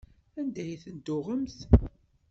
[0.39, 1.57] Anda ay ten-tuɣemt?